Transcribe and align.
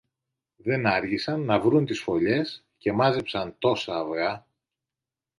Δεν 0.55 0.85
άργησαν 0.87 1.41
να 1.41 1.59
βρουν 1.59 1.85
τις 1.85 1.99
φωλιές 2.01 2.65
και 2.77 2.91
μάζεψαν 2.91 3.55
τόσα 3.59 3.95
αυγά 3.99 4.45